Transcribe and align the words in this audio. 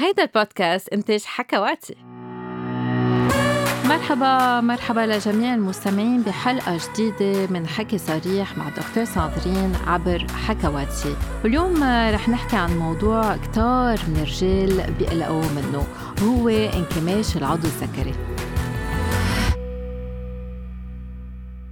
هيدا 0.00 0.22
البودكاست 0.22 0.88
إنتاج 0.88 1.24
حكواتي. 1.24 1.96
مرحبا 3.84 4.60
مرحبا 4.60 5.00
لجميع 5.00 5.54
المستمعين 5.54 6.22
بحلقة 6.22 6.78
جديدة 6.88 7.46
من 7.46 7.66
حكي 7.66 7.98
صريح 7.98 8.58
مع 8.58 8.68
دكتور 8.68 9.04
صادرين 9.04 9.72
عبر 9.86 10.26
حكواتي. 10.46 11.16
واليوم 11.44 11.84
رح 12.14 12.28
نحكي 12.28 12.56
عن 12.56 12.78
موضوع 12.78 13.36
كتار 13.36 13.98
من 14.08 14.16
الرجال 14.16 14.94
بيقلقوا 14.98 15.44
منه 15.56 15.86
وهو 16.22 16.48
انكماش 16.48 17.36
العضو 17.36 17.66
الذكري. 17.66 18.14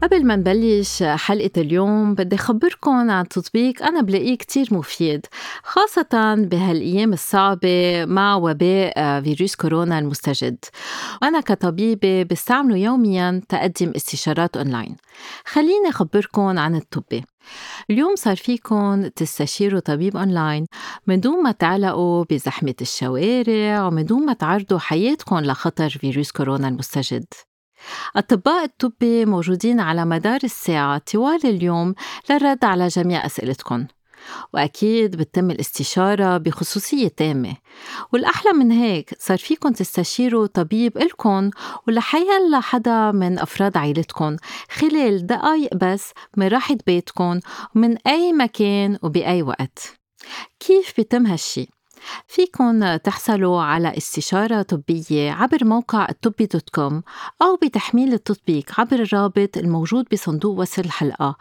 قبل 0.06 0.26
ما 0.26 0.36
نبلش 0.36 1.02
حلقة 1.02 1.50
اليوم 1.56 2.14
بدي 2.14 2.36
أخبركم 2.36 3.10
عن 3.10 3.28
تطبيق 3.28 3.82
أنا 3.82 4.00
بلاقيه 4.00 4.36
كتير 4.36 4.68
مفيد 4.70 5.26
خاصة 5.62 6.34
بهالأيام 6.34 7.12
الصعبة 7.12 8.04
مع 8.04 8.34
وباء 8.34 9.22
فيروس 9.22 9.56
كورونا 9.56 9.98
المستجد. 9.98 10.64
وأنا 11.22 11.40
كطبيبة 11.40 12.22
بستعمله 12.22 12.76
يوميا 12.76 13.42
تقدم 13.48 13.92
استشارات 13.96 14.56
أونلاين. 14.56 14.96
خليني 15.44 15.88
أخبركم 15.88 16.58
عن 16.58 16.76
الطبي 16.76 17.24
اليوم 17.90 18.16
صار 18.16 18.36
فيكم 18.36 19.06
تستشيروا 19.06 19.80
طبيب 19.80 20.16
أونلاين 20.16 20.66
من 21.06 21.20
دون 21.20 21.42
ما 21.42 21.52
تعلقوا 21.52 22.24
بزحمة 22.30 22.74
الشوارع 22.80 23.86
ومن 23.86 24.04
دون 24.04 24.26
ما 24.26 24.32
تعرضوا 24.32 24.78
حياتكم 24.78 25.38
لخطر 25.38 25.88
فيروس 25.88 26.32
كورونا 26.32 26.68
المستجد. 26.68 27.24
أطباء 28.16 28.64
الطبي 28.64 29.04
موجودين 29.04 29.80
على 29.80 30.04
مدار 30.04 30.40
الساعة 30.44 30.98
طوال 30.98 31.40
اليوم 31.46 31.94
للرد 32.30 32.64
على 32.64 32.88
جميع 32.88 33.26
أسئلتكم 33.26 33.86
وأكيد 34.54 35.16
بتتم 35.16 35.50
الاستشارة 35.50 36.36
بخصوصية 36.36 37.08
تامة. 37.08 37.56
والأحلى 38.12 38.52
من 38.52 38.70
هيك 38.70 39.10
صار 39.18 39.38
فيكم 39.38 39.72
تستشيروا 39.72 40.46
طبيب 40.46 40.98
إلكن 40.98 41.50
ولحيلا 41.88 42.60
حدا 42.60 43.12
من 43.12 43.38
أفراد 43.38 43.76
عائلتكم 43.76 44.36
خلال 44.70 45.26
دقايق 45.26 45.74
بس 45.74 46.12
من 46.36 46.48
راحة 46.48 46.76
بيتكم 46.86 47.40
ومن 47.76 47.96
أي 48.06 48.32
مكان 48.32 48.98
وبأي 49.02 49.42
وقت. 49.42 49.98
كيف 50.60 50.92
بيتم 50.96 51.26
هالشي؟ 51.26 51.75
فيكن 52.26 52.98
تحصلوا 53.04 53.62
على 53.62 53.96
استشارة 53.96 54.62
طبية 54.62 55.32
عبر 55.32 55.64
موقع 55.64 56.08
الطبي 56.10 56.46
دوت 56.46 56.70
كوم 56.70 57.02
أو 57.42 57.56
بتحميل 57.62 58.12
التطبيق 58.12 58.80
عبر 58.80 58.96
الرابط 58.96 59.56
الموجود 59.56 60.06
بصندوق 60.12 60.58
وصف 60.58 60.78
الحلقة 60.78 61.36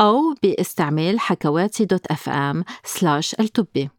أو 0.00 0.34
باستعمال 0.42 1.20
حكواتي 1.20 1.84
dot 1.84 2.06
FM 2.06 2.64
slash 2.84 3.36
الطبي. 3.40 3.90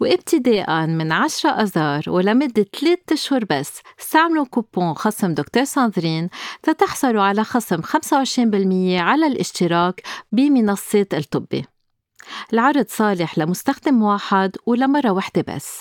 وابتداء 0.00 0.86
من 0.86 1.12
10 1.12 1.50
أذار 1.50 2.02
ولمدة 2.08 2.66
3 2.80 2.98
أشهر 3.12 3.44
بس 3.50 3.80
استعملوا 4.00 4.44
كوبون 4.44 4.94
خصم 4.94 5.34
دكتور 5.34 5.64
ساندرين 5.64 6.28
تتحصلوا 6.62 7.22
على 7.22 7.44
خصم 7.44 7.82
25% 7.82 9.00
على 9.00 9.26
الاشتراك 9.26 10.02
بمنصة 10.32 11.06
الطبي. 11.12 11.64
العرض 12.52 12.86
صالح 12.88 13.38
لمستخدم 13.38 14.02
واحد 14.02 14.56
ولمرة 14.66 15.10
واحدة 15.10 15.54
بس. 15.54 15.80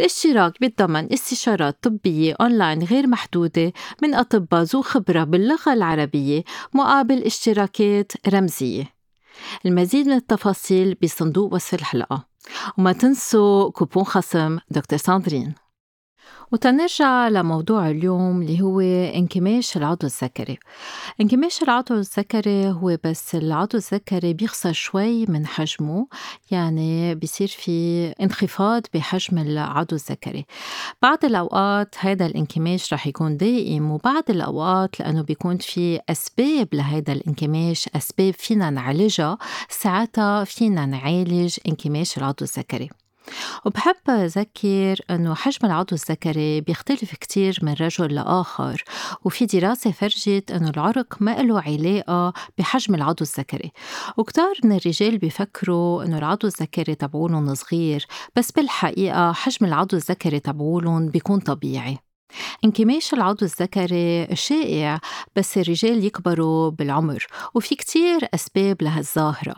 الاشتراك 0.00 0.60
بيتضمن 0.60 1.12
استشارات 1.12 1.78
طبية 1.82 2.36
أونلاين 2.40 2.82
غير 2.82 3.06
محدودة 3.06 3.72
من 4.02 4.14
أطباء 4.14 4.62
ذو 4.62 4.82
خبرة 4.82 5.24
باللغة 5.24 5.72
العربية 5.72 6.44
مقابل 6.74 7.22
اشتراكات 7.22 8.12
رمزية. 8.28 8.94
المزيد 9.66 10.06
من 10.06 10.12
التفاصيل 10.12 10.96
بصندوق 11.02 11.54
وصف 11.54 11.74
الحلقة 11.74 12.26
وما 12.78 12.92
تنسوا 12.92 13.70
كوبون 13.70 14.04
خصم 14.04 14.58
دكتور 14.70 14.98
ساندرين. 14.98 15.54
وتنرجع 16.52 17.28
لموضوع 17.28 17.90
اليوم 17.90 18.42
اللي 18.42 18.60
هو 18.60 18.80
انكماش 18.80 19.76
العضو 19.76 20.06
الذكري 20.06 20.58
انكماش 21.20 21.62
العضو 21.62 21.94
الذكري 21.94 22.68
هو 22.68 22.98
بس 23.04 23.34
العضو 23.34 23.78
الذكري 23.78 24.32
بيخسر 24.34 24.72
شوي 24.72 25.26
من 25.26 25.46
حجمه 25.46 26.06
يعني 26.50 27.14
بيصير 27.14 27.48
في 27.48 28.06
انخفاض 28.20 28.82
بحجم 28.94 29.38
العضو 29.38 29.96
الذكري 29.96 30.46
بعض 31.02 31.24
الأوقات 31.24 31.94
هذا 31.98 32.26
الانكماش 32.26 32.92
رح 32.92 33.06
يكون 33.06 33.36
دائم 33.36 33.90
وبعض 33.90 34.24
الأوقات 34.30 35.00
لأنه 35.00 35.22
بيكون 35.22 35.56
في 35.56 36.00
أسباب 36.08 36.68
لهذا 36.72 37.12
الانكماش 37.12 37.88
أسباب 37.96 38.34
فينا 38.34 38.70
نعالجها 38.70 39.38
ساعتها 39.68 40.44
فينا 40.44 40.86
نعالج 40.86 41.56
انكماش 41.68 42.18
العضو 42.18 42.44
الذكري 42.44 42.90
وبحب 43.64 44.10
أذكر 44.10 44.96
أنه 45.10 45.34
حجم 45.34 45.66
العضو 45.66 45.94
الذكري 45.96 46.60
بيختلف 46.60 47.14
كتير 47.14 47.58
من 47.62 47.72
رجل 47.72 48.14
لآخر 48.14 48.84
وفي 49.24 49.46
دراسة 49.46 49.90
فرجت 49.90 50.50
أنه 50.50 50.70
العرق 50.70 51.16
ما 51.20 51.42
له 51.42 51.60
علاقة 51.60 52.32
بحجم 52.58 52.94
العضو 52.94 53.24
الذكري. 53.24 53.72
وكتار 54.16 54.54
من 54.64 54.76
الرجال 54.76 55.18
بيفكروا 55.18 56.04
أنه 56.04 56.18
العضو 56.18 56.46
الذكري 56.46 56.94
تبعولن 56.94 57.54
صغير 57.54 58.06
بس 58.36 58.50
بالحقيقة 58.50 59.32
حجم 59.32 59.66
العضو 59.66 59.96
الذكري 59.96 60.40
تبعولن 60.40 61.08
بيكون 61.08 61.40
طبيعي. 61.40 62.09
انكماش 62.64 63.14
العضو 63.14 63.44
الذكري 63.44 64.28
شائع 64.36 65.00
بس 65.36 65.58
الرجال 65.58 66.04
يكبروا 66.04 66.70
بالعمر 66.70 67.26
وفي 67.54 67.74
كتير 67.74 68.28
أسباب 68.34 68.82
لهالظاهرة 68.82 69.56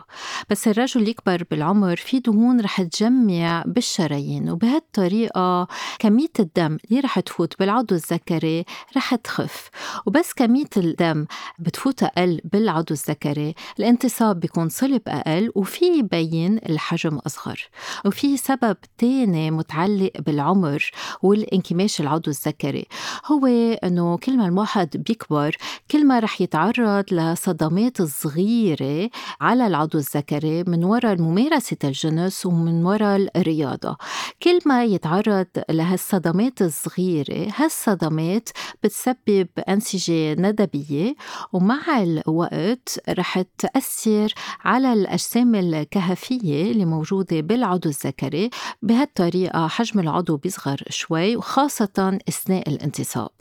بس 0.49 0.67
الرجل 0.67 1.07
يكبر 1.07 1.43
بالعمر 1.51 1.95
في 1.95 2.19
دهون 2.19 2.61
رح 2.61 2.81
تجمع 2.81 3.63
بالشرايين 3.67 4.49
وبهالطريقة 4.49 5.67
كمية 5.99 6.27
الدم 6.39 6.77
اللي 6.89 6.99
رح 6.99 7.19
تفوت 7.19 7.59
بالعضو 7.59 7.95
الذكري 7.95 8.65
رح 8.97 9.15
تخف. 9.15 9.69
وبس 10.05 10.33
كمية 10.33 10.69
الدم 10.77 11.25
بتفوت 11.59 12.03
أقل 12.03 12.41
بالعضو 12.43 12.93
الذكري 12.93 13.55
الانتصاب 13.79 14.39
بيكون 14.39 14.69
صلب 14.69 15.01
أقل 15.07 15.51
وفي 15.55 15.85
يبين 15.85 16.57
الحجم 16.57 17.17
أصغر. 17.17 17.69
وفي 18.05 18.37
سبب 18.37 18.77
تاني 18.97 19.51
متعلق 19.51 20.11
بالعمر 20.19 20.91
والانكماش 21.21 22.01
العضو 22.01 22.31
الذكري 22.31 22.62
السكري 22.63 22.87
هو 23.25 23.47
إنه 23.83 24.17
كل 24.17 24.37
ما 24.37 24.45
الواحد 24.45 24.89
بيكبر 25.07 25.57
كل 25.91 26.07
ما 26.07 26.19
رح 26.19 26.41
يتعرض 26.41 27.13
لصدمات 27.13 28.01
صغيرة 28.01 29.09
على 29.41 29.67
العضو 29.67 29.97
الذكري 29.97 30.63
من 30.63 30.83
وراء 30.83 31.21
ممارسه 31.21 31.77
الجنس 31.83 32.45
ومن 32.45 32.85
وراء 32.85 33.27
الرياضة. 33.35 33.97
كل 34.43 34.59
ما 34.65 34.83
يتعرض 34.83 35.47
لهالصدمات 35.69 36.61
الصغيرة 36.61 37.47
هالصدمات 37.55 38.49
بتسبب 38.83 39.47
أنسجة 39.69 40.33
ندبية 40.33 41.15
ومع 41.53 42.01
الوقت 42.01 42.99
رح 43.09 43.41
تأثر 43.57 44.33
على 44.65 44.93
الأجسام 44.93 45.55
الكهفية 45.55 46.71
اللي 46.71 46.85
موجودة 46.85 47.41
بالعضو 47.41 47.89
الذكري 47.89 48.49
بهالطريقة 48.81 49.67
حجم 49.67 49.99
العضو 49.99 50.37
بيصغر 50.37 50.83
شوي 50.89 51.35
وخاصة 51.35 52.19
أثناء 52.29 52.52
الانتصاب. 52.59 53.31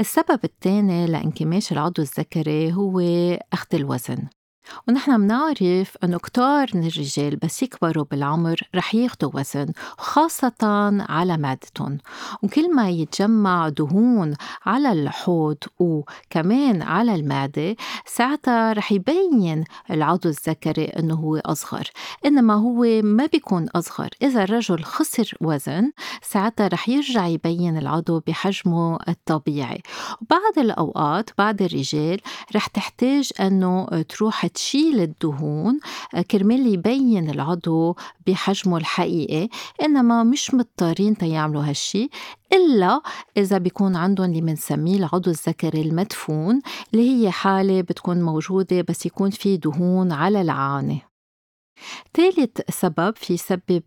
السبب 0.00 0.40
الثاني 0.44 1.06
لانكماش 1.06 1.72
العضو 1.72 2.02
الذكري 2.02 2.72
هو 2.72 3.00
أخذ 3.52 3.66
الوزن. 3.74 4.28
ونحن 4.88 5.20
منعرف 5.20 5.96
انه 6.04 6.18
كتار 6.18 6.70
من 6.74 6.86
الرجال 6.86 7.36
بس 7.36 7.62
يكبروا 7.62 8.04
بالعمر 8.10 8.60
رح 8.74 8.94
ياخدوا 8.94 9.30
وزن 9.34 9.66
خاصة 9.98 10.52
على 11.08 11.36
معدتهم 11.36 11.98
وكل 12.42 12.74
ما 12.74 12.90
يتجمع 12.90 13.68
دهون 13.68 14.34
على 14.66 14.92
الحوض 14.92 15.56
وكمان 15.78 16.82
على 16.82 17.14
المعدة 17.14 17.76
ساعتها 18.06 18.72
رح 18.72 18.92
يبين 18.92 19.64
العضو 19.90 20.28
الذكري 20.28 20.84
إنه 20.84 21.14
هو 21.14 21.36
أصغر. 21.36 21.90
إنما 22.26 22.54
هو 22.54 23.02
ما 23.02 23.26
بيكون 23.26 23.68
أصغر. 23.68 24.08
إذا 24.22 24.44
الرجل 24.44 24.84
خسر 24.84 25.34
وزن 25.40 25.92
ساعتها 26.22 26.68
رح 26.68 26.88
يرجع 26.88 27.26
يبين 27.26 27.78
العضو 27.78 28.20
بحجمه 28.26 28.98
الطبيعي. 29.08 29.82
وبعض 30.22 30.58
الأوقات 30.58 31.30
بعض 31.38 31.62
الرجال 31.62 32.20
رح 32.56 32.66
تحتاج 32.66 33.30
إنه 33.40 33.86
تروح 34.08 34.44
تشيل 34.54 35.00
الدهون. 35.00 35.80
آه، 36.14 36.22
كرمال 36.22 36.66
يبين 36.66 37.30
العضو 37.30 37.96
بحجمه 38.26 38.76
الحقيقي 38.76 39.48
إنما 39.82 40.22
مش 40.22 40.54
مضطرين 40.54 41.16
تيعملوا 41.16 41.62
هالشي 41.62 42.10
إلا 42.52 43.00
إذا 43.36 43.58
بيكون 43.58 43.96
عندهم 43.96 44.30
اللي 44.30 44.40
بنسميه 44.40 44.96
العضو 44.96 45.30
الذكري 45.30 45.82
المدفون 45.82 46.60
اللي 46.94 47.10
هي 47.10 47.30
حالة 47.30 47.80
بتكون 47.80 48.22
موجودة 48.22 48.84
بس 48.88 49.06
يكون 49.06 49.30
في 49.30 49.56
دهون 49.56 50.12
على 50.12 50.40
العانة. 50.40 51.11
ثالث 52.14 52.60
سبب 52.70 53.16
في 53.16 53.34
يسبب 53.34 53.82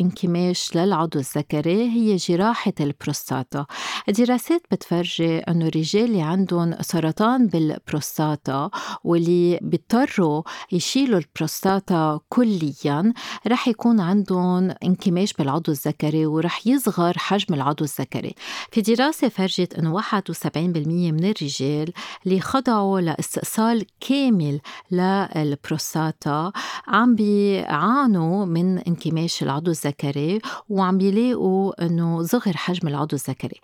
انكماش 0.00 0.76
للعضو 0.76 1.18
الذكري 1.18 1.90
هي 1.90 2.16
جراحة 2.16 2.72
البروستاتا. 2.80 3.66
الدراسات 4.08 4.62
بتفرجي 4.70 5.38
أنه 5.38 5.66
الرجال 5.66 6.04
اللي 6.04 6.22
عندهم 6.22 6.74
سرطان 6.80 7.46
بالبروستاتا 7.46 8.70
واللي 9.04 9.58
بيضطروا 9.62 10.42
يشيلوا 10.72 11.18
البروستاتا 11.18 12.20
كليا 12.28 13.12
رح 13.46 13.68
يكون 13.68 14.00
عندهم 14.00 14.74
انكماش 14.84 15.32
بالعضو 15.32 15.72
الذكري 15.72 16.26
ورح 16.26 16.66
يصغر 16.66 17.18
حجم 17.18 17.54
العضو 17.54 17.84
الذكري. 17.84 18.34
في 18.70 18.80
دراسة 18.80 19.28
فرجت 19.28 19.74
أنه 19.74 19.92
71% 19.92 20.56
من 21.12 21.24
الرجال 21.24 21.92
اللي 22.26 22.40
خضعوا 22.40 23.00
لإستئصال 23.00 23.86
كامل 24.00 24.60
للبروستاتا 24.90 26.52
عم 26.86 27.14
بيعانوا 27.24 28.44
من 28.44 28.78
انكماش 28.78 29.42
العضو 29.42 29.70
الذكري 29.70 30.40
وعم 30.68 30.98
بيلاقوا 30.98 31.86
إنه 31.86 32.22
صغر 32.22 32.56
حجم 32.56 32.88
العضو 32.88 33.16
الذكري. 33.16 33.60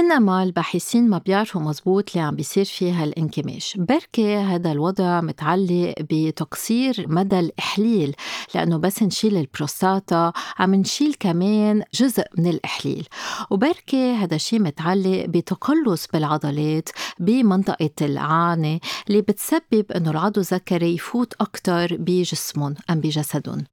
إنما 0.00 0.42
الباحثين 0.42 1.08
ما 1.08 1.18
بيعرفوا 1.18 1.60
مزبوط 1.60 2.10
اللي 2.10 2.26
عم 2.26 2.36
بيصير 2.36 2.64
فيه 2.64 3.02
هالانكماش 3.02 3.76
بركي 3.78 4.36
هذا 4.36 4.72
الوضع 4.72 5.20
متعلق 5.20 5.94
بتقصير 6.00 7.06
مدى 7.08 7.38
الإحليل 7.38 8.16
لأنه 8.54 8.76
بس 8.76 9.02
نشيل 9.02 9.36
البروستاتا 9.36 10.32
عم 10.58 10.74
نشيل 10.74 11.14
كمان 11.20 11.82
جزء 11.94 12.24
من 12.38 12.46
الإحليل. 12.46 13.08
وبركي 13.50 14.12
هذا 14.12 14.34
الشيء 14.34 14.60
متعلق 14.60 15.24
بتقلص 15.24 16.06
بالعضلات 16.12 16.88
بمنطقة 17.20 17.90
العانه 18.00 18.80
اللي 19.08 19.20
بتسبب 19.20 19.92
إنه 19.96 20.10
العضو 20.10 20.40
الذكري 20.40 20.94
يفوت 20.94 21.34
أكثر 21.40 21.96
بجسمهم. 22.00 22.74
ام 22.98 23.00
بجسدهم 23.00 23.64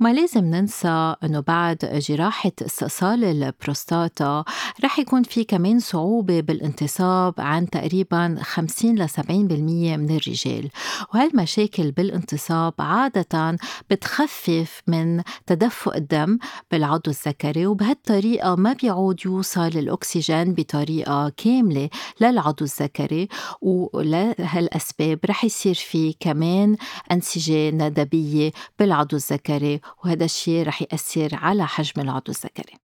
وما 0.00 0.12
لازم 0.12 0.44
ننسى 0.44 1.14
إنه 1.24 1.40
بعد 1.40 2.00
جراحة 2.08 2.52
استئصال 2.62 3.24
البروستاتا 3.24 4.44
رح 4.84 4.98
يكون 4.98 5.22
في 5.22 5.44
كمان 5.44 5.78
صعوبة 5.78 6.40
بالانتصاب 6.40 7.34
عن 7.38 7.70
تقريبا 7.70 8.36
50 8.42 8.94
ل 8.94 9.08
70% 9.08 9.30
من 9.30 10.16
الرجال. 10.16 10.70
وهالمشاكل 11.14 11.90
بالانتصاب 11.90 12.72
عادة 12.78 13.56
بتخفف 13.90 14.82
من 14.86 15.22
تدفق 15.46 15.96
الدم 15.96 16.38
بالعضو 16.70 17.10
الذكري 17.10 17.66
وبهالطريقة 17.66 18.54
ما 18.54 18.72
بيعود 18.72 19.20
يوصل 19.24 19.66
الأكسجين 19.66 20.54
بطريقة 20.54 21.32
كاملة 21.36 21.88
للعضو 22.20 22.64
الذكري 22.64 23.28
ولهالأسباب 23.62 25.18
رح 25.26 25.44
يصير 25.44 25.74
في 25.74 26.14
كمان 26.20 26.76
أنسجة 27.12 27.70
ندبية 27.70 28.52
بالعضو 28.78 29.16
الذكري 29.16 29.63
الذكري 29.64 29.80
وهذا 30.04 30.24
الشيء 30.24 30.66
رح 30.66 30.82
يأثر 30.82 31.28
على 31.32 31.66
حجم 31.66 32.02
العضو 32.02 32.32
الذكري 32.32 32.78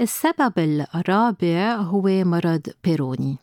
السبب 0.00 0.58
الرابع 0.94 1.74
هو 1.76 2.02
مرض 2.02 2.62
بيروني. 2.84 3.38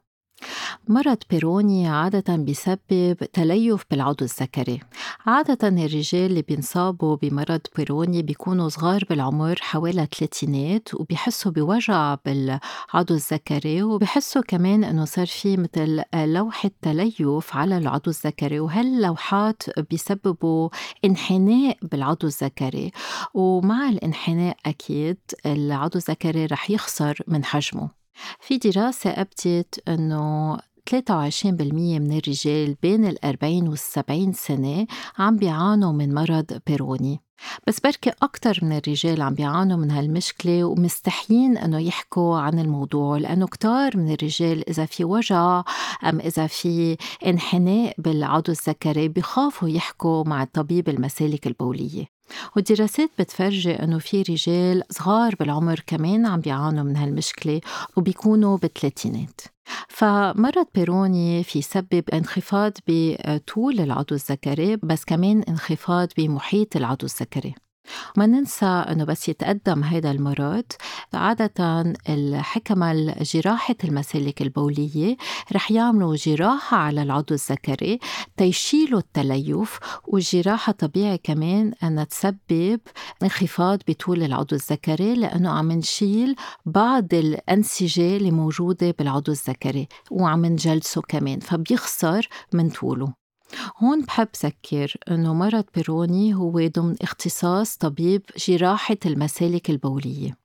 مرض 0.87 1.17
بيروني 1.29 1.87
عادة 1.87 2.35
بيسبب 2.35 3.17
تليف 3.33 3.83
بالعضو 3.91 4.25
الذكري 4.25 4.79
عادة 5.25 5.67
الرجال 5.67 6.25
اللي 6.25 6.41
بينصابوا 6.41 7.15
بمرض 7.15 7.61
بيروني 7.77 8.21
بيكونوا 8.21 8.69
صغار 8.69 9.03
بالعمر 9.09 9.55
حوالي 9.61 10.03
الثلاثينات 10.03 10.93
وبيحسوا 10.93 11.51
بوجع 11.51 12.15
بالعضو 12.25 13.13
الذكري 13.13 13.83
وبيحسوا 13.83 14.41
كمان 14.41 14.83
إنه 14.83 15.05
صار 15.05 15.27
في 15.27 15.57
مثل 15.57 16.03
لوحة 16.15 16.71
تليف 16.81 17.55
على 17.55 17.77
العضو 17.77 18.11
الذكري 18.11 18.59
وهاللوحات 18.59 19.79
بيسببوا 19.89 20.69
انحناء 21.05 21.77
بالعضو 21.81 22.27
الذكري 22.27 22.91
ومع 23.33 23.89
الانحناء 23.89 24.57
أكيد 24.65 25.17
العضو 25.45 25.97
الذكري 25.97 26.45
رح 26.45 26.71
يخسر 26.71 27.17
من 27.27 27.45
حجمه. 27.45 28.01
في 28.39 28.57
دراسة 28.57 29.09
أبدت 29.09 29.83
أنه 29.87 30.57
23% 30.89 31.63
من 31.99 32.17
الرجال 32.17 32.75
بين 32.81 33.05
الأربعين 33.05 33.67
والسبعين 33.67 34.33
سنة 34.33 34.87
عم 35.17 35.35
بيعانوا 35.37 35.91
من 35.91 36.13
مرض 36.13 36.59
بيروني 36.67 37.21
بس 37.67 37.79
بركي 37.79 38.11
أكتر 38.21 38.59
من 38.61 38.77
الرجال 38.77 39.21
عم 39.21 39.33
بيعانوا 39.33 39.77
من 39.77 39.91
هالمشكلة 39.91 40.63
ومستحيين 40.63 41.57
أنه 41.57 41.79
يحكوا 41.79 42.37
عن 42.37 42.59
الموضوع 42.59 43.17
لأنه 43.17 43.47
كتار 43.47 43.97
من 43.97 44.13
الرجال 44.13 44.69
إذا 44.69 44.85
في 44.85 45.03
وجع 45.03 45.63
أم 46.03 46.19
إذا 46.19 46.47
في 46.47 46.97
انحناء 47.25 47.95
بالعضو 47.97 48.51
الذكري 48.51 49.07
بخافوا 49.07 49.69
يحكوا 49.69 50.23
مع 50.23 50.43
الطبيب 50.43 50.89
المسالك 50.89 51.47
البولية. 51.47 52.05
والدراسات 52.55 53.09
بتفرجي 53.19 53.71
إنه 53.71 53.99
في 53.99 54.21
رجال 54.21 54.83
صغار 54.89 55.35
بالعمر 55.35 55.79
كمان 55.87 56.25
عم 56.25 56.39
بيعانوا 56.39 56.83
من 56.83 56.97
هالمشكلة 56.97 57.61
وبيكونوا 57.97 58.57
بالثلاثينات 58.57 59.41
فمرض 59.89 60.65
بيروني 60.75 61.43
في 61.43 61.61
سبب 61.61 62.03
انخفاض 62.13 62.73
بطول 62.87 63.79
العضو 63.79 64.15
الذكري 64.15 64.75
بس 64.75 65.05
كمان 65.05 65.41
انخفاض 65.41 66.07
بمحيط 66.17 66.75
العضو 66.75 67.05
الذكري. 67.05 67.55
ما 68.17 68.25
ننسى 68.25 68.65
إنه 68.65 69.03
بس 69.03 69.29
يتقدم 69.29 69.83
هذا 69.83 70.11
المرض 70.11 70.63
عادة 71.13 71.93
الحكمة 72.09 73.15
جراحة 73.21 73.75
المسالك 73.83 74.41
البولية 74.41 75.17
رح 75.53 75.71
يعملوا 75.71 76.15
جراحة 76.15 76.77
على 76.77 77.01
العضو 77.01 77.33
الذكري 77.33 77.99
تيشيلوا 78.37 78.99
التليف 78.99 79.79
والجراحة 80.07 80.71
طبيعي 80.71 81.17
كمان 81.17 81.73
أنها 81.83 82.03
تسبب 82.03 82.79
انخفاض 83.23 83.79
بطول 83.87 84.23
العضو 84.23 84.55
الذكري 84.55 85.15
لأنه 85.15 85.49
عم 85.49 85.71
نشيل 85.71 86.35
بعض 86.65 87.13
الأنسجة 87.13 88.17
اللي 88.17 88.31
موجودة 88.31 88.95
بالعضو 88.99 89.31
الذكري 89.31 89.87
وعم 90.11 90.45
نجلسه 90.45 91.01
كمان 91.01 91.39
فبيخسر 91.39 92.27
من 92.53 92.69
طوله. 92.69 93.20
هون 93.77 94.01
بحب 94.01 94.27
ذكر 94.43 94.95
إنه 95.11 95.33
مرض 95.33 95.65
بيروني 95.75 96.33
هو 96.33 96.67
ضمن 96.67 96.95
اختصاص 97.01 97.77
طبيب 97.77 98.21
جراحة 98.37 98.97
المسالك 99.05 99.69
البولية. 99.69 100.37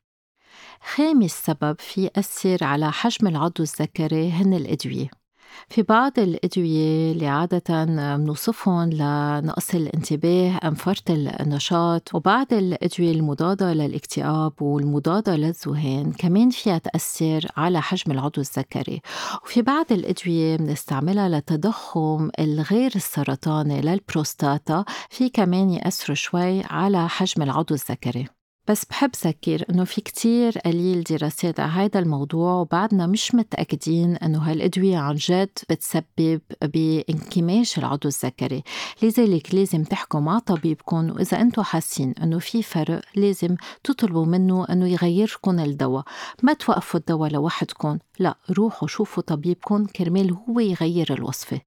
خامس 0.95 1.31
سبب 1.31 1.77
في 1.81 2.05
يأثر 2.05 2.65
على 2.65 2.93
حجم 2.93 3.27
العضو 3.27 3.63
الذكري 3.63 4.31
هن 4.31 4.55
الأدوية. 4.55 5.26
في 5.69 5.83
بعض 5.83 6.19
الأدوية 6.19 7.13
اللي 7.13 7.27
عادة 7.27 7.85
بنوصفهم 8.17 8.91
لنقص 8.91 9.75
الانتباه 9.75 10.59
أم 10.65 10.75
فرط 10.75 11.11
النشاط 11.11 12.15
وبعض 12.15 12.53
الأدوية 12.53 13.13
المضادة 13.13 13.73
للاكتئاب 13.73 14.63
والمضادة 14.63 15.37
للذهان 15.37 16.13
كمان 16.13 16.51
فيها 16.51 16.79
تأثر 16.79 17.47
على 17.57 17.83
حجم 17.83 18.13
العضو 18.13 18.41
الذكري. 18.41 19.01
وفي 19.45 19.63
بعض 19.63 19.87
الأدوية 19.93 20.57
بنستعملها 20.57 21.29
للتضخم 21.29 22.31
الغير 22.39 22.93
السرطاني 22.97 23.81
للبروستاتا 23.81 24.85
في 25.11 25.29
كمان 25.29 25.71
يأثروا 25.71 26.17
شوي 26.17 26.63
على 26.65 27.09
حجم 27.09 27.43
العضو 27.43 27.75
الذكري. 27.75 28.36
بس 28.69 28.85
بحب 28.85 29.11
ذكر 29.25 29.65
إنه 29.71 29.85
في 29.85 30.01
كتير 30.01 30.59
قليل 30.59 31.03
دراسات 31.03 31.61
على 31.61 31.73
هذا 31.73 31.99
الموضوع 32.01 32.53
وبعدنا 32.53 33.07
مش 33.07 33.35
متأكدين 33.35 34.17
إنه 34.17 34.39
هالأدوية 34.39 34.97
عن 34.99 35.15
جد 35.15 35.59
بتسبب 35.71 36.41
بانكماش 36.63 37.79
العضو 37.79 38.09
الذكري. 38.09 38.63
لذلك 39.03 39.55
لازم 39.55 39.85
تحكوا 39.85 40.21
مع 40.21 40.39
طبيبكم 40.39 41.11
وإذا 41.11 41.41
أنتم 41.41 41.63
حاسين 41.63 42.15
إنه 42.23 42.39
في 42.39 42.63
فرق 42.63 43.03
لازم 43.17 43.57
تطلبوا 43.85 44.27
منه 44.27 44.65
إنه 44.65 44.89
يغيركم 44.89 45.61
الدواء. 45.61 46.05
ما 46.43 46.53
توقفوا 46.53 47.01
الدواء 47.01 47.31
لوحدكم 47.31 47.99
لا 48.19 48.37
روحوا 48.59 48.89
شوفوا 48.89 49.23
طبيبكم 49.23 49.87
كرمال 49.87 50.33
هو 50.49 50.61
يغير 50.61 51.13
الوصفة. 51.15 51.61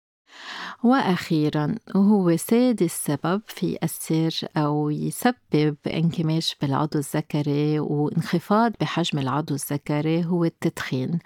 وأخيرا 0.84 1.76
وهو 1.96 2.38
سادس 2.38 2.92
سبب 3.06 3.42
في 3.48 3.72
يأثر 3.72 4.48
أو 4.58 4.90
يسبب 4.90 5.76
انكماش 5.88 6.56
بالعضو 6.62 7.00
الذكري 7.00 7.80
وانخفاض 7.80 8.72
بحجم 8.82 9.20
العضو 9.20 9.54
الذكري 9.54 10.26
هو 10.26 10.46
التدخين. 10.46 11.20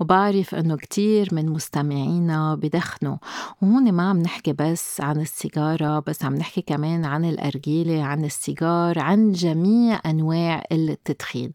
وبعرف 0.00 0.54
أنه 0.54 0.76
كتير 0.76 1.28
من 1.32 1.48
مستمعينا 1.48 2.54
بدخنوا. 2.54 3.16
وهون 3.62 3.92
ما 3.92 4.08
عم 4.10 4.18
نحكي 4.18 4.52
بس 4.52 5.00
عن 5.00 5.20
السيجارة 5.20 6.04
بس 6.06 6.24
عم 6.24 6.34
نحكي 6.34 6.62
كمان 6.62 7.04
عن 7.04 7.24
الأرجيلة 7.24 8.02
عن 8.02 8.24
السيجار 8.24 8.98
عن 8.98 9.32
جميع 9.32 10.00
أنواع 10.06 10.64
التدخين. 10.72 11.52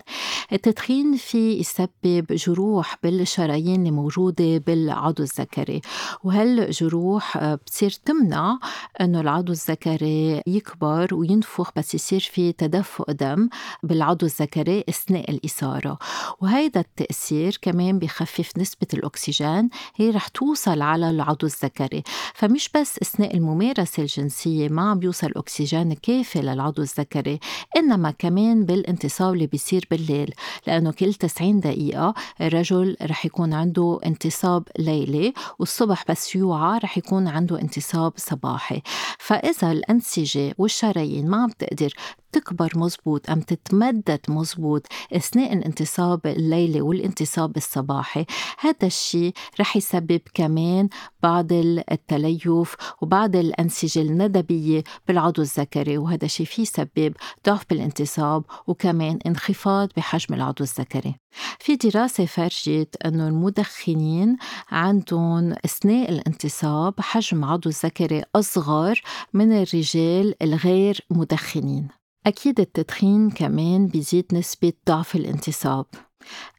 التدخين 0.53 1.15
في 1.15 1.59
يسبب 1.59 2.25
جروح 2.29 2.97
بالشرايين 3.03 3.87
الموجودة 3.87 4.57
بالعضو 4.57 5.23
الذكري. 5.23 5.81
وهالجروح 6.23 6.94
بتروح 6.95 7.37
آه، 7.37 7.55
بتصير 7.55 7.91
تمنع 8.05 8.59
إنه 9.01 9.21
العضو 9.21 9.51
الذكري 9.51 10.41
يكبر 10.47 11.15
وينفخ 11.15 11.71
بس 11.75 11.95
يصير 11.95 12.19
في 12.19 12.51
تدفق 12.51 13.11
دم 13.11 13.49
بالعضو 13.83 14.25
الذكري 14.25 14.83
أثناء 14.89 15.31
الإثارة. 15.31 15.97
وهيدا 16.41 16.79
التأثير 16.79 17.59
كمان 17.61 17.99
بخفف 17.99 18.57
نسبة 18.57 18.87
الأكسجين 18.93 19.69
هي 19.95 20.09
رح 20.09 20.27
توصل 20.27 20.81
على 20.81 21.09
العضو 21.09 21.47
الذكري. 21.47 22.03
فمش 22.33 22.69
بس 22.75 22.99
أثناء 23.01 23.35
الممارسة 23.35 24.03
الجنسية 24.03 24.69
ما 24.69 24.89
عم 24.89 24.99
بيوصل 24.99 25.31
أكسجين 25.35 25.93
كافي 25.93 26.41
للعضو 26.41 26.81
الذكري 26.81 27.39
إنما 27.77 28.11
كمان 28.11 28.65
بالانتصاب 28.65 29.33
اللي 29.33 29.47
بيصير 29.47 29.87
بالليل. 29.91 30.33
لأنه 30.67 30.91
كل 30.91 31.13
90 31.13 31.59
دقيقة 31.59 32.13
الرجل 32.41 32.97
رح 33.01 33.25
يكون 33.25 33.53
عنده 33.53 33.99
انتصاب 34.05 34.63
ليلي 34.79 35.33
والصبح 35.59 36.05
بس 36.09 36.35
يوعى 36.35 36.79
رح 36.85 36.97
يكون 36.97 37.27
عنده 37.27 37.61
انتصاب 37.61 38.13
صباحي. 38.15 38.81
فإذا 39.19 39.71
الأنسجة 39.71 40.55
والشرايين 40.57 41.29
ما 41.29 41.37
عم 41.43 41.49
تقدر 41.49 41.93
تكبر 42.35 42.71
مزبوط 42.75 43.29
أم 43.29 43.41
تتمدد 43.41 44.19
مزبوط 44.29 44.87
أثناء 45.13 45.53
الانتصاب 45.53 46.27
الليلي 46.27 46.81
والانتصاب 46.81 47.57
الصباحي. 47.57 48.25
هذا 48.59 48.87
الشيء 48.87 49.33
رح 49.59 49.77
يسبب 49.77 50.21
كمان 50.33 50.89
بعض 51.23 51.47
التليف 51.91 52.75
وبعض 53.01 53.35
الأنسجة 53.35 54.01
الندبية 54.01 54.83
بالعضو 55.07 55.41
الذكري 55.41 55.97
وهذا 55.97 56.25
الشيء 56.25 56.45
فيه 56.45 56.61
يسبب 56.63 57.13
ضعف 57.45 57.65
بالانتصاب 57.69 58.43
وكمان 58.67 59.19
انخفاض 59.25 59.89
بحجم 59.97 60.33
العضو 60.33 60.63
الذكري. 60.63 61.15
في 61.59 61.75
دراسة 61.75 62.25
فرجت 62.25 62.95
أنه 63.05 63.27
المدخنين 63.27 64.37
عندهم 64.71 65.51
أثناء 65.65 66.09
الانتصاب 66.09 66.93
حجم 66.99 67.45
عضو 67.45 67.69
الذكري 67.69 68.23
أصغر 68.35 69.01
من 69.33 69.51
الرجال 69.51 70.43
الغير 70.43 71.01
مدخنين. 71.09 71.87
أكيد 72.25 72.59
التدخين 72.59 73.29
كمان 73.29 73.87
بيزيد 73.87 74.25
نسبة 74.33 74.73
ضعف 74.87 75.15
الانتصاب. 75.15 75.85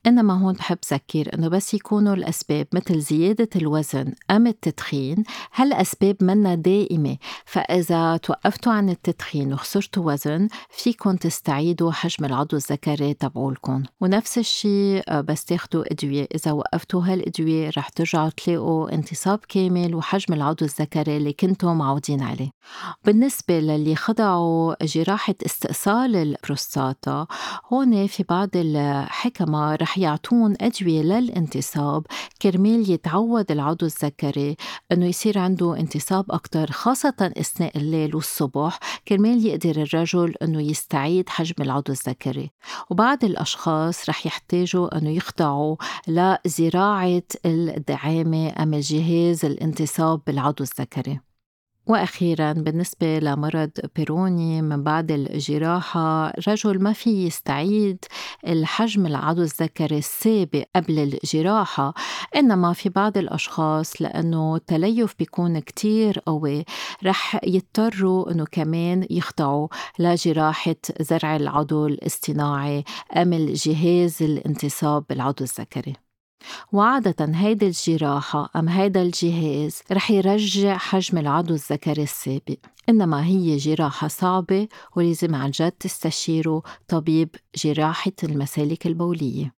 إنما 0.06 0.34
هون 0.34 0.54
بحب 0.54 0.78
ذكر 0.92 1.34
إنه 1.34 1.48
بس 1.48 1.74
يكونوا 1.74 2.14
الأسباب 2.14 2.66
مثل 2.72 3.00
زيادة 3.00 3.48
الوزن 3.56 4.12
أم 4.30 4.46
التدخين 4.46 5.24
هالأسباب 5.54 6.16
منا 6.20 6.54
دائمة. 6.54 7.16
فإذا 7.44 8.16
توقفتوا 8.16 8.72
عن 8.72 8.90
التدخين 8.90 9.52
وخسرتوا 9.52 10.12
وزن 10.12 10.48
فيكن 10.70 11.18
تستعيدوا 11.18 11.92
حجم 11.92 12.24
العضو 12.24 12.56
الذكري 12.56 13.14
تبعولكم 13.14 13.82
ونفس 14.00 14.38
الشيء 14.38 15.02
آه، 15.08 15.20
بس 15.20 15.44
تاخدوا 15.44 15.92
أدوية. 15.92 16.28
إذا 16.34 16.52
وقفتوا 16.52 17.02
هالأدوية 17.04 17.70
رح 17.76 17.88
ترجعوا 17.88 18.30
تلاقوا 18.36 18.94
انتصاب 18.94 19.38
كامل 19.48 19.94
وحجم 19.94 20.34
العضو 20.34 20.64
الذكري 20.64 21.16
اللي 21.16 21.32
كنتوا 21.32 21.74
معودين 21.74 22.22
عليه. 22.22 22.50
بالنسبة 23.04 23.60
للي 23.60 23.96
خضعوا 23.96 24.84
جراحة 24.84 25.34
استئصال 25.46 26.16
البروستاتا 26.16 27.26
هون 27.72 28.06
في 28.06 28.22
بعض 28.22 28.50
رح 29.82 29.98
يعطون 29.98 30.54
أدوية 30.60 31.02
للانتصاب. 31.02 32.06
كرمال 32.42 32.90
يتعود 32.90 33.50
العضو 33.50 33.86
الذكري 33.86 34.56
إنه 34.92 35.06
يصير 35.06 35.38
عنده 35.38 35.76
انتصاب 35.76 36.24
أكتر 36.30 36.70
خاصة 36.70 37.32
أثناء 37.36 37.78
الليل 37.78 38.14
والصبح. 38.14 38.78
كرمال 39.08 39.46
يقدر 39.46 39.82
الرجل 39.82 40.34
إنه 40.42 40.60
يستعيد 40.62 41.28
حجم 41.28 41.54
العضو 41.60 41.92
الذكري 41.92 42.50
وبعض 42.90 43.24
الأشخاص 43.24 44.08
رح 44.08 44.26
يحتاجوا 44.26 44.98
إنه 44.98 45.10
يخضعوا 45.10 45.76
لزراعة 46.08 47.22
الدعامة 47.46 48.62
أم 48.62 48.74
الجهاز 48.74 49.44
الانتصاب 49.44 50.20
بالعضو 50.26 50.64
الذكري 50.64 51.20
وأخيرا 51.86 52.52
بالنسبة 52.52 53.18
لمرض 53.18 53.70
بيروني 53.96 54.62
من 54.62 54.82
بعد 54.82 55.10
الجراحة 55.12 56.32
رجل 56.48 56.82
ما 56.82 56.92
في 56.92 57.26
يستعيد 57.26 58.04
الحجم 58.46 59.06
العضو 59.06 59.42
الذكري 59.42 59.98
السابق 59.98 60.64
قبل 60.76 60.98
الجراحة 60.98 61.94
إنما 62.36 62.72
في 62.72 62.88
بعض 62.88 63.18
الأشخاص 63.18 64.02
لأنه 64.02 64.56
التليف 64.56 65.14
بيكون 65.18 65.58
كتير 65.58 66.18
قوي. 66.18 66.64
رح 67.04 67.40
يضطروا 67.44 68.30
إنه 68.32 68.44
كمان 68.52 69.06
يخضعوا 69.10 69.68
لجراحة 69.98 70.76
زرع 71.00 71.36
العضو 71.36 71.86
الاصطناعي 71.86 72.84
أم 73.16 73.32
الجهاز 73.32 74.22
الانتصاب 74.22 75.04
بالعضو 75.08 75.44
الذكري. 75.44 76.05
وعادة 76.72 77.26
هيدي 77.34 77.66
الجراحة 77.66 78.50
أم 78.56 78.68
هيدا 78.68 79.02
الجهاز 79.02 79.80
رح 79.92 80.10
يرجع 80.10 80.76
حجم 80.76 81.18
العضو 81.18 81.54
الذكري 81.54 82.02
السابق. 82.02 82.56
إنما 82.88 83.26
هي 83.26 83.56
جراحة 83.56 84.08
صعبة 84.08 84.68
ولازم 84.96 85.34
عن 85.34 85.50
جد 85.50 85.72
تستشيروا 85.72 86.60
طبيب 86.88 87.36
جراحة 87.56 88.12
المسالك 88.24 88.86
البولية. 88.86 89.54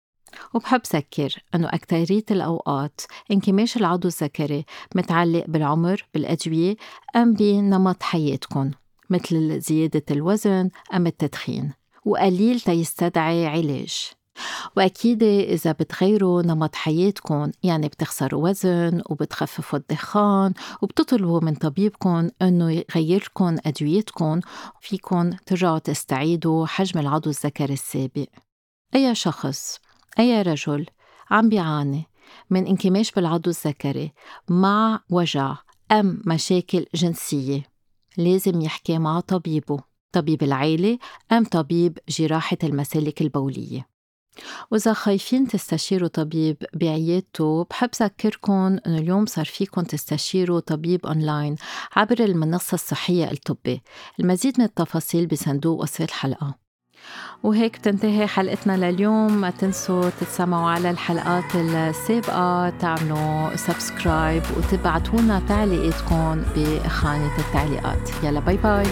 وبحب 0.54 0.80
ذكر 0.94 1.34
أنه 1.54 1.68
أكترية 1.68 2.24
الأوقات 2.30 3.00
انكماش 3.30 3.76
العضو 3.76 4.08
الذكري 4.08 4.64
متعلق 4.94 5.44
بالعمر 5.48 6.06
بالأدوية 6.14 6.76
أم 7.16 7.34
بنمط 7.34 8.02
حياتكم 8.02 8.70
مثل 9.10 9.60
زيادة 9.60 10.04
الوزن 10.10 10.68
أم 10.94 11.06
التدخين. 11.06 11.72
وقليل 12.04 12.60
تيستدعي 12.60 13.46
علاج. 13.46 14.17
وأكيد 14.76 15.22
إذا 15.22 15.72
بتغيروا 15.72 16.42
نمط 16.42 16.74
حياتكم 16.74 17.50
يعني 17.62 17.88
بتخسروا 17.88 18.48
وزن 18.48 19.02
وبتخففوا 19.10 19.78
الدخان 19.78 20.52
وبتطلبوا 20.82 21.40
من 21.40 21.54
طبيبكم 21.54 22.30
إنه 22.42 22.70
يغير 22.70 23.22
لكم 23.22 23.56
أدويتكم 23.66 24.40
فيكم 24.80 25.30
ترجعوا 25.46 25.78
تستعيدوا 25.78 26.66
حجم 26.66 27.00
العضو 27.00 27.30
الذكري 27.30 27.72
السابق. 27.72 28.26
أي 28.94 29.14
شخص 29.14 29.78
أي 30.18 30.42
رجل 30.42 30.86
عم 31.30 31.48
بيعاني 31.48 32.04
من 32.50 32.66
انكماش 32.66 33.12
بالعضو 33.12 33.50
الذكري 33.50 34.12
مع 34.48 35.00
وجع 35.10 35.56
أم 35.92 36.22
مشاكل 36.26 36.86
جنسية 36.94 37.62
لازم 38.16 38.60
يحكي 38.60 38.98
مع 38.98 39.20
طبيبه 39.20 39.78
طبيب 40.12 40.42
العيلة 40.42 40.98
أم 41.32 41.44
طبيب 41.44 41.98
جراحة 42.08 42.58
المسالك 42.64 43.22
البولية. 43.22 43.97
وإذا 44.70 44.92
خايفين 44.92 45.48
تستشيروا 45.48 46.08
طبيب 46.08 46.56
بعيادته 46.74 47.66
بحب 47.70 47.90
ذكركم 48.02 48.78
إنه 48.86 48.98
اليوم 48.98 49.26
صار 49.26 49.44
فيكم 49.44 49.82
تستشيروا 49.82 50.60
طبيب 50.60 51.06
أونلاين 51.06 51.56
عبر 51.96 52.20
المنصة 52.20 52.74
الصحية 52.74 53.30
الطبي 53.30 53.82
المزيد 54.20 54.54
من 54.58 54.64
التفاصيل 54.64 55.26
بصندوق 55.26 55.82
وصف 55.82 56.02
الحلقة. 56.02 56.68
وهيك 57.42 57.78
بتنتهي 57.78 58.26
حلقتنا 58.26 58.90
لليوم. 58.90 59.32
ما 59.32 59.50
تنسوا 59.50 60.10
تتسمعوا 60.20 60.70
على 60.70 60.90
الحلقات 60.90 61.56
السابقة 61.56 62.70
تعملوا 62.70 63.56
subscribe 63.56 64.42
وتبعتونا 64.56 65.42
تعليقاتكم 65.48 66.42
بخانة 66.56 67.38
التعليقات. 67.38 68.24
يلا 68.24 68.40
bye 68.40 68.56
bye 68.56 68.86